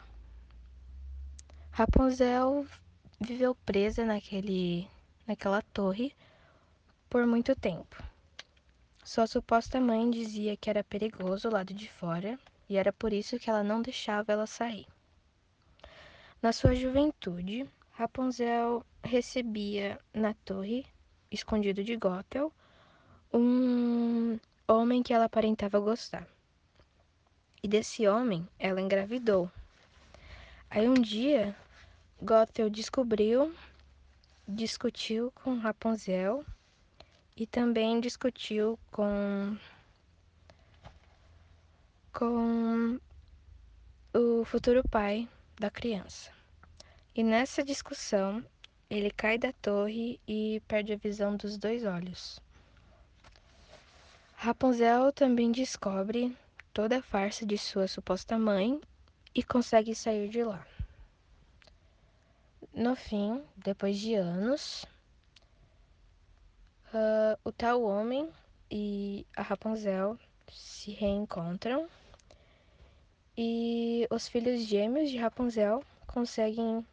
Rapunzel 1.70 2.66
viveu 3.18 3.55
presa 3.55 4.05
naquele, 4.05 4.87
naquela 5.27 5.62
torre 5.62 6.14
por 7.09 7.27
muito 7.27 7.57
tempo. 7.57 7.96
Sua 9.03 9.27
suposta 9.27 9.81
mãe 9.81 10.11
dizia 10.11 10.55
que 10.55 10.68
era 10.68 10.85
perigoso 10.85 11.49
o 11.49 11.53
lado 11.53 11.72
de 11.72 11.90
fora 11.90 12.38
e 12.68 12.77
era 12.77 12.92
por 12.92 13.11
isso 13.11 13.38
que 13.38 13.49
ela 13.49 13.62
não 13.62 13.81
deixava 13.81 14.33
ela 14.33 14.46
sair. 14.46 14.87
Na 16.42 16.53
sua 16.53 16.75
juventude, 16.75 17.66
Rapunzel 17.92 18.85
recebia 19.03 19.99
na 20.12 20.35
torre, 20.44 20.85
escondido 21.31 21.83
de 21.83 21.96
Gothel, 21.96 22.53
um 23.33 24.38
homem 24.68 25.03
que 25.03 25.14
ela 25.14 25.25
aparentava 25.25 25.81
gostar. 25.81 26.29
E 27.62 27.66
desse 27.66 28.07
homem 28.07 28.46
ela 28.59 28.83
engravidou. 28.83 29.51
Aí 30.68 30.87
um 30.87 30.94
dia, 30.94 31.57
Gothel 32.20 32.68
descobriu, 32.68 33.55
discutiu 34.46 35.33
com 35.42 35.57
Rapunzel 35.57 36.44
e 37.35 37.46
também 37.46 37.99
discutiu 37.99 38.79
com 38.90 39.57
com 42.12 43.01
o 44.14 44.44
futuro 44.44 44.83
pai 44.88 45.29
da 45.59 45.71
criança. 45.71 46.31
E 47.14 47.23
nessa 47.23 47.64
discussão, 47.64 48.45
ele 48.88 49.11
cai 49.11 49.38
da 49.38 49.53
torre 49.53 50.21
e 50.29 50.62
perde 50.69 50.92
a 50.92 50.97
visão 50.97 51.37
dos 51.37 51.57
dois 51.57 51.85
olhos. 51.85 52.40
Rapunzel 54.37 55.12
também 55.12 55.51
descobre 55.51 56.37
toda 56.73 56.99
a 56.99 57.03
farsa 57.03 57.47
de 57.47 57.57
sua 57.57 57.88
suposta 57.88 58.38
mãe 58.38 58.81
e 59.35 59.42
consegue 59.42 59.95
sair 59.95 60.29
de 60.29 60.45
lá. 60.45 60.64
No 62.75 62.95
fim, 62.95 63.42
depois 63.57 63.99
de 63.99 64.14
anos, 64.14 64.85
uh, 66.92 67.38
o 67.42 67.51
tal 67.51 67.83
homem 67.83 68.31
e 68.71 69.27
a 69.35 69.40
Rapunzel 69.40 70.19
se 70.53 70.90
reencontram 70.90 71.88
E 73.37 74.07
os 74.11 74.29
filhos 74.29 74.62
gêmeos 74.62 75.11
de 75.11 75.18
Rapunzel 75.18 75.85
conseguem 76.07 76.87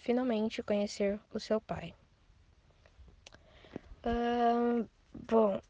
finalmente 0.00 0.62
conhecer 0.62 1.20
o 1.32 1.38
seu 1.38 1.60
pai. 1.60 1.94
Uh, 4.04 4.88
bom, 5.14 5.60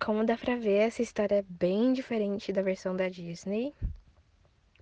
como 0.00 0.24
dá 0.24 0.36
pra 0.36 0.56
ver, 0.56 0.78
essa 0.78 1.00
história 1.00 1.36
é 1.36 1.42
bem 1.42 1.92
diferente 1.92 2.52
da 2.52 2.60
versão 2.60 2.96
da 2.96 3.08
Disney. 3.08 3.72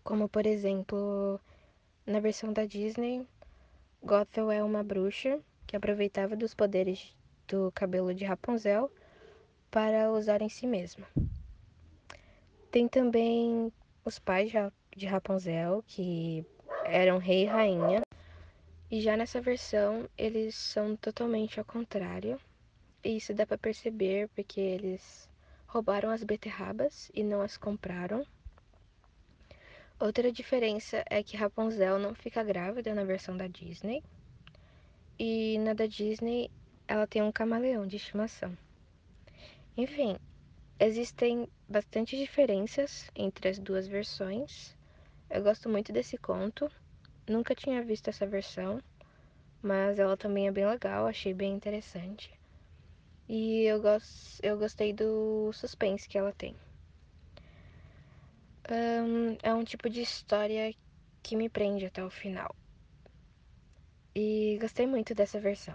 Como, 0.02 0.28
por 0.28 0.46
exemplo, 0.46 1.38
na 2.06 2.20
versão 2.20 2.52
da 2.52 2.64
Disney, 2.64 3.26
Gothel 4.02 4.50
é 4.50 4.62
uma 4.62 4.82
bruxa 4.82 5.38
que 5.66 5.76
aproveitava 5.76 6.34
dos 6.34 6.54
poderes 6.54 7.14
do 7.46 7.70
cabelo 7.72 8.14
de 8.14 8.24
Rapunzel 8.24 8.90
para 9.70 10.10
usar 10.10 10.40
em 10.40 10.48
si 10.48 10.66
mesma. 10.66 11.06
Tem 12.70 12.88
também 12.88 13.72
os 14.04 14.18
pais 14.18 14.50
de 14.96 15.06
Rapunzel, 15.06 15.82
que 15.86 16.44
eram 16.84 17.18
rei 17.18 17.42
e 17.42 17.46
rainha. 17.46 18.02
E 18.90 19.00
já 19.00 19.16
nessa 19.16 19.40
versão, 19.40 20.08
eles 20.16 20.54
são 20.54 20.96
totalmente 20.96 21.58
ao 21.58 21.64
contrário. 21.64 22.40
E 23.02 23.16
isso 23.16 23.34
dá 23.34 23.46
para 23.46 23.58
perceber 23.58 24.28
porque 24.34 24.60
eles 24.60 25.28
roubaram 25.66 26.10
as 26.10 26.22
beterrabas 26.22 27.10
e 27.14 27.22
não 27.22 27.40
as 27.40 27.56
compraram. 27.56 28.24
Outra 29.98 30.30
diferença 30.30 31.02
é 31.08 31.22
que 31.22 31.36
Rapunzel 31.36 31.98
não 31.98 32.14
fica 32.14 32.44
grávida 32.44 32.94
na 32.94 33.04
versão 33.04 33.36
da 33.36 33.46
Disney. 33.46 34.02
E 35.18 35.58
na 35.58 35.72
da 35.72 35.86
Disney, 35.86 36.50
ela 36.86 37.06
tem 37.06 37.22
um 37.22 37.32
camaleão 37.32 37.86
de 37.86 37.96
estimação. 37.96 38.56
Enfim, 39.76 40.16
existem 40.78 41.48
bastante 41.68 42.16
diferenças 42.16 43.10
entre 43.14 43.48
as 43.48 43.58
duas 43.58 43.86
versões. 43.86 44.76
Eu 45.30 45.42
gosto 45.42 45.68
muito 45.68 45.92
desse 45.92 46.16
conto. 46.18 46.70
Nunca 47.28 47.54
tinha 47.54 47.82
visto 47.82 48.08
essa 48.08 48.26
versão, 48.26 48.80
mas 49.62 49.98
ela 49.98 50.16
também 50.16 50.46
é 50.46 50.52
bem 50.52 50.66
legal, 50.66 51.06
achei 51.06 51.34
bem 51.34 51.54
interessante. 51.54 52.30
E 53.28 53.64
eu, 53.64 53.80
gost, 53.82 54.38
eu 54.42 54.56
gostei 54.56 54.92
do 54.92 55.52
suspense 55.52 56.08
que 56.08 56.16
ela 56.18 56.32
tem. 56.32 56.56
Um, 58.70 59.36
é 59.42 59.54
um 59.54 59.64
tipo 59.64 59.88
de 59.88 60.02
história 60.02 60.74
que 61.22 61.36
me 61.36 61.48
prende 61.48 61.86
até 61.86 62.04
o 62.04 62.10
final. 62.10 62.54
E 64.14 64.58
gostei 64.60 64.86
muito 64.86 65.14
dessa 65.14 65.40
versão. 65.40 65.74